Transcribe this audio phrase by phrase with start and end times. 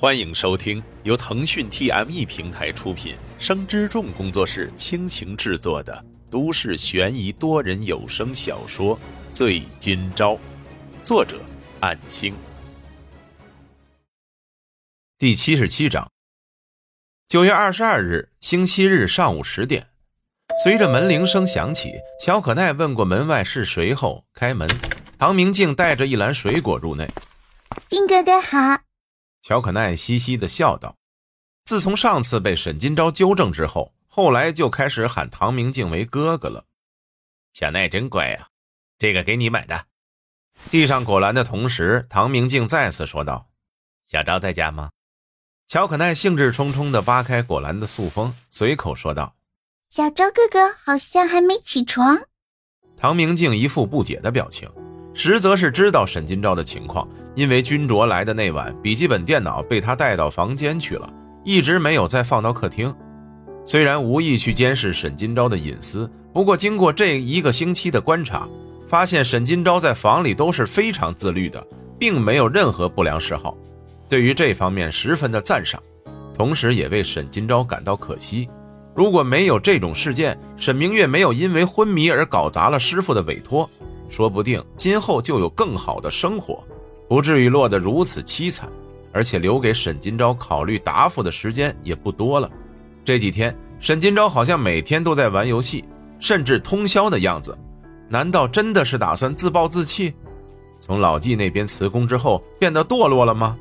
[0.00, 8.96] 欢迎收听由腾讯 TME 平台出品、生之众工作室倾情制作的都市悬疑多人有声小说
[9.32, 10.34] 《醉今朝》，
[11.02, 11.40] 作者：
[11.80, 12.32] 暗星。
[15.18, 16.08] 第七十七章。
[17.26, 19.88] 九月二十二日，星期日上午十点，
[20.62, 21.94] 随着门铃声响起，
[22.24, 24.68] 乔可奈问过门外是谁后开门，
[25.18, 27.10] 唐明镜带着一篮水果入内。
[27.88, 28.87] 金哥哥好。
[29.40, 30.96] 乔可奈嘻嘻的笑道
[31.64, 36.64] ：“自从上次被沈金钊纠正之后，后来就开始喊唐明镜为哥哥了。
[37.52, 38.48] 小奈真乖啊，
[38.98, 39.86] 这个给你买的。”
[40.70, 43.48] 递上果篮的同时，唐明镜再次说道
[44.04, 44.90] ：“小昭在家吗？”
[45.68, 49.36] 乔可奈兴致冲冲地扒开果篮的塑封，随口说道
[49.88, 52.18] ：“小昭哥哥好像还没起床。”
[52.96, 54.68] 唐明镜一副不解的表情。
[55.20, 61.12] 实则是知道沈金钊的情况，因为君卓来的那晚，笔记本电脑被他带到房间去了，
[61.44, 62.94] 一直没有再放到客厅。
[63.64, 68.46] 虽然无意去监视沈金钊的隐私，不过经过这一个星期的观察，
[68.86, 71.66] 发现沈金钊在房里都是非常自律的，
[71.98, 73.56] 并没有任何不良嗜好，
[74.08, 75.82] 对于这方面十分的赞赏，
[76.32, 78.48] 同时也为沈金钊感到可惜。
[78.94, 83.68] 如果没有这种事件，沈明月没有因为昏迷而搞砸了师傅的委托。
[84.08, 86.64] 说不定今后就有更好的生活，
[87.08, 88.68] 不至于落得如此凄惨，
[89.12, 92.50] 而且留给沈金钊考虑答复的时间也不多了。
[93.04, 95.84] 这几天，沈金钊好像每天都在玩游戏，
[96.18, 97.56] 甚至通宵的样子。
[98.08, 100.14] 难道真的是打算自暴自弃？
[100.80, 103.56] 从老纪那边辞工之后变得堕落了吗？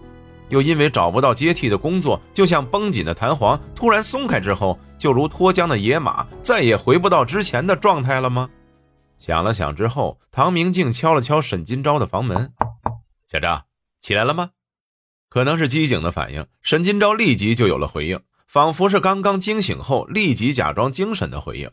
[0.50, 8.50] 又因为找不到接替的工作，就像绷紧的弹簧突然松开之后，就如脱缰的野马，再也回不到之前的状态了吗？
[9.18, 12.54] 想了想之后，唐明镜敲了敲沈金钊的房门
[13.26, 13.66] ：“小张，
[14.00, 14.52] 起来了吗？”
[15.30, 21.70] 可能是机警的反应，沈金钊立即就有了回应，仿佛是刚刚惊醒后立即假装精神的回应。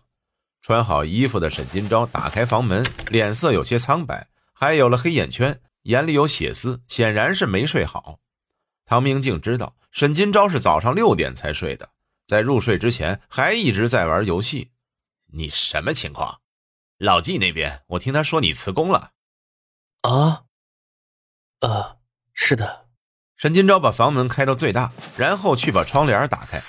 [0.61, 8.19] 穿好衣服的沈金钊打开房门，脸色有些苍白，还有了黑眼圈，眼里有血丝，显然是没睡好。
[8.87, 11.91] 唐明镜知道沈金钊是早上六点才睡的，
[12.27, 14.71] 在入睡之前还一直在玩游戏。
[15.35, 16.41] 你什么情况？
[17.05, 19.11] 老纪那边，我听他说你辞工了。
[20.01, 20.45] 啊，
[21.61, 21.99] 呃，
[22.33, 22.87] 是的。
[23.37, 26.63] 沈金钊把房门开到最大，然后去把窗帘打开。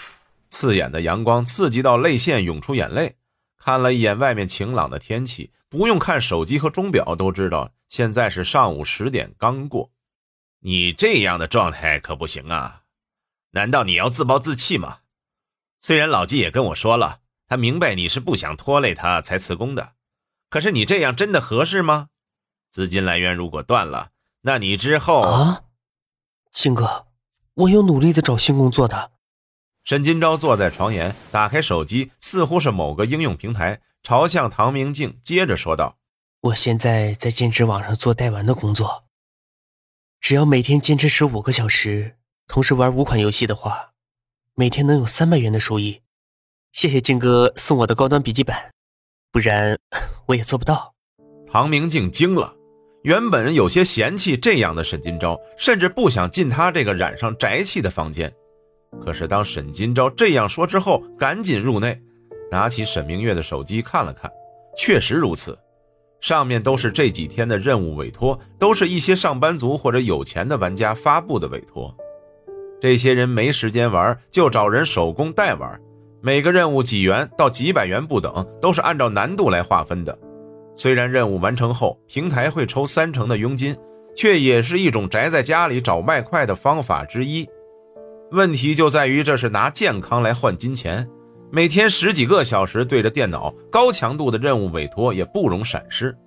[0.49, 3.15] 刺眼的阳光刺激到泪腺涌出眼泪。
[3.57, 9.93] 看了一眼外面晴朗的天气，不用看手机和钟表都知道现在是上午十点刚过。
[10.59, 12.81] 你这样的状态可不行啊！
[13.51, 14.99] 难道你要自暴自弃吗？
[15.79, 19.93] 虽然老纪也跟我说了，他明白你是不想拖累他才辞工的。
[20.55, 22.07] 可是你这样真的合适吗？
[22.71, 24.11] 资金来源如果断了，
[24.43, 25.63] 那你之后啊，
[26.53, 27.07] 金哥，
[27.55, 29.11] 我有努力的找新工作的。
[29.83, 35.97] 沈金钊坐在床沿，打开手机，似乎是某个应用平台，朝向唐明镜，接着说道
[36.39, 39.03] ：“我现在在兼职网上做代玩的工作，
[40.21, 42.15] 只要每天坚持十五个小时，
[42.47, 43.91] 同时玩五款游戏的话，
[44.53, 46.03] 每天能有三百元的收益。
[46.71, 48.55] 谢谢金哥送我的高端笔记本。”
[49.33, 49.77] 不然
[50.27, 50.93] 我也做不到。
[51.47, 52.53] 唐明镜惊了，
[53.03, 58.31] 原本有些嫌弃这样的沈金钊，甚至不想进他这个染上宅气的房间。
[59.03, 61.99] 可是当沈金钊这样说之后，赶紧入内，
[62.51, 64.31] 拿起沈明月的手机看了看，
[64.77, 65.57] 确实如此，
[66.21, 71.95] 上面都是这几天的任务委托，都是一些上班族或者有钱的玩家发布的委托。
[72.81, 75.79] 这些人没时间玩，就找人手工代玩。
[76.25, 80.17] 每个任务几元到几百元不等，都是按照难度来划分的。
[80.73, 83.77] 虽然任务完成后平台会抽三成的佣金，
[84.15, 87.47] 却也是一种宅在家里找外快的方法之一。
[88.31, 91.07] 问题就在于这是拿健康来换金钱，
[91.51, 96.17] 每天十几个小时对着电脑，高强度的任务委托也不容闪失。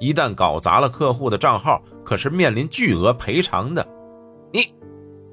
[0.00, 3.82] 一旦搞砸了客户的账号，可是面临巨额赔偿的。
[4.52, 4.60] 你，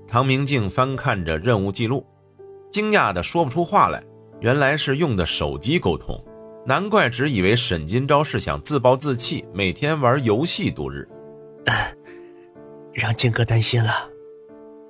[0.07, 2.05] 唐明镜翻看着任务记录，
[2.71, 4.01] 惊讶的说不出话来。
[4.43, 6.21] 原来是用的手机沟通，
[6.65, 11.07] 难怪只以为沈金钊是想自暴自弃，每天玩游戏度日，
[12.91, 14.09] 让金哥担心了。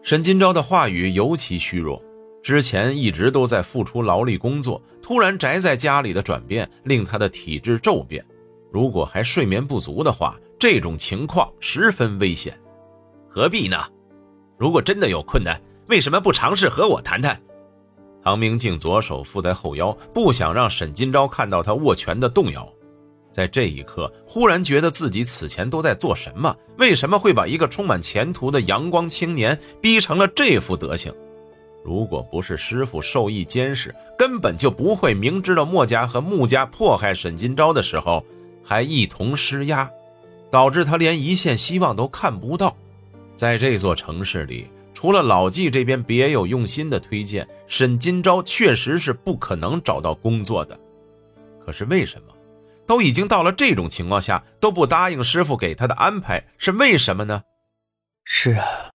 [0.02, 2.04] 沈金钊的话语尤其虚弱，
[2.42, 8.26] 之前一直都在付出劳力工作，突然宅在家里的转变令他的体质骤变，
[8.72, 12.60] 如果还睡眠不足的话，这种情况十分危险。
[13.30, 13.78] 何必呢？
[14.58, 17.40] 如果真的有困难，为什么不尝试和我谈谈？
[18.24, 22.68] 唐明镜左手负在后腰，不想让沈金钊看到他握拳的动摇。
[23.32, 26.56] 在这一刻，忽然觉得自己此前都在做什么？
[26.78, 31.12] 为什么会把一个充满前途的阳光青年逼成了这副德行？
[31.84, 38.24] 如果不是师傅授意监视，根本就不会明知道墨家和穆家迫害沈金钊的时候，
[38.64, 39.90] 还一同施压，
[40.50, 42.78] 导致他连一线希望都看不到。
[43.36, 44.68] 在这座城市里，
[45.04, 50.80] 除了老纪这边别有用心的推荐，沈金钊确实是不可能找到工作的。
[51.60, 52.34] 可是为什么？
[52.88, 57.44] 都已经到了这种情况下，都不答应师傅给他的安排，是为什么呢？
[58.24, 58.92] 是啊，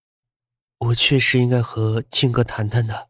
[0.79, 3.09] 我确实应该和静哥谈谈的。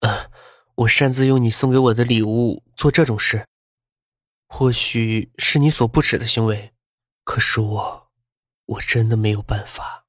[0.00, 0.28] 嗯，
[0.74, 3.46] 我擅自用你送给我的礼物做这种事，
[4.48, 6.72] 或许是你所不耻的行为，
[7.22, 8.08] 可是我，
[8.66, 10.01] 我真的没有办法。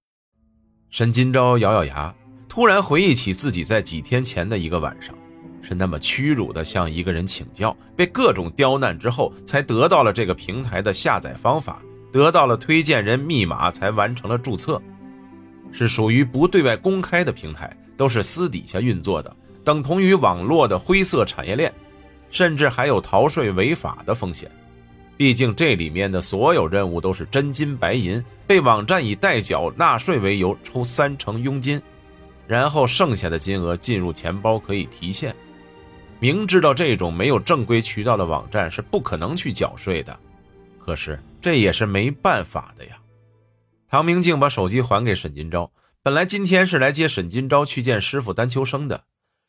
[0.94, 2.14] 沈金钊咬咬牙，
[2.48, 5.16] 突然回忆起自己在几天前的一个晚上。
[5.60, 11.82] 是那么屈辱的向一个人请教，被各种刁难之后，才得到了这个平台的下载方法，
[12.12, 14.80] 得到了推荐人密码，才完成了注册。
[15.72, 21.74] 是属于不对外公开的平台，都是私底下运作的，等同于网络的灰色产业链，
[22.30, 24.48] 甚至还有逃税违法的风险。
[25.24, 31.82] 毕竟这里面的所有任务都是真金白银，被网站以代缴纳税为由抽三成佣金，
[32.46, 35.34] 然后剩下的金额进入钱包可以提现。
[36.20, 40.20] 明知道这种没有正规渠道的网站是不可能去缴税的，
[40.78, 43.00] 可是这也是没办法的呀。
[43.88, 45.70] 唐明镜把手机还给沈金钊，
[46.02, 49.06] 本来今天是来接沈金钊去见师傅丹秋生的，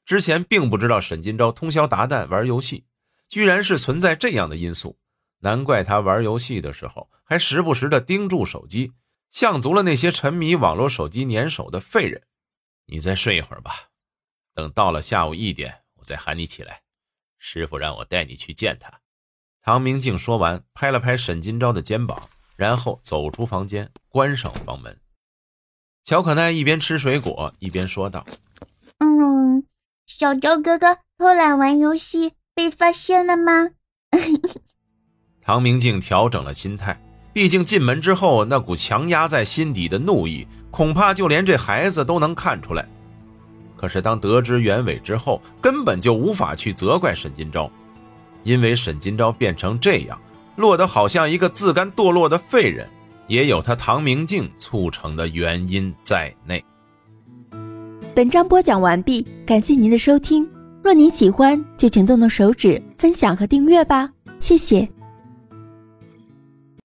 [0.07, 2.85] 之前并不知道沈金钊通宵达旦玩游戏，
[3.29, 4.97] 居然是存在这样的因素，
[5.45, 8.93] 难怪他玩游戏的时候还时不时的盯住手机，
[9.31, 12.23] 像足了那些沉迷网络手机粘手的废人。
[12.87, 13.91] 你再睡一会儿吧，
[14.55, 15.83] 等到了下午一点。
[15.97, 16.81] 我再喊你起来，
[17.37, 19.01] 师傅让我带你去见他。
[19.61, 22.27] 唐明镜说完，拍了拍沈金钊的肩膀，
[22.57, 24.99] 然后走出房间，关上房门。
[26.03, 28.27] 乔可奈一边吃水果一边说道
[29.01, 29.67] ：“嗯，
[30.07, 33.73] 小昭哥哥偷懒玩游戏被发现了吗？”
[35.45, 36.99] 唐明镜调整了心态，
[37.33, 42.89] 毕竟进门之后那股强压在心底的怒意，恐怕就连这孩子都能看出来。
[43.77, 47.71] 可是，当得知原委之后，根本就无法去责怪沈金钊，
[48.43, 50.19] 因为沈金钊变成这样，
[50.57, 52.89] 落得好像一个自甘堕落的废人，
[53.27, 56.65] 也有他唐明镜促成的原因在内。
[58.15, 60.49] 本章播讲完毕，感谢您的收听。
[60.83, 64.09] 若您喜欢，就请动动手指分享和订阅吧，
[64.41, 64.94] 谢谢。